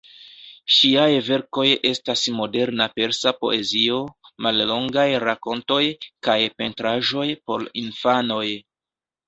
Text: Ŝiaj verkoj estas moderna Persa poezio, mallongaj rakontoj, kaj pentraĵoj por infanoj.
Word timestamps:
Ŝiaj 0.75 1.09
verkoj 1.27 1.65
estas 1.89 2.23
moderna 2.37 2.87
Persa 2.95 3.35
poezio, 3.43 4.01
mallongaj 4.47 5.05
rakontoj, 5.27 5.81
kaj 6.31 6.41
pentraĵoj 6.59 7.31
por 7.49 7.71
infanoj. 7.87 8.45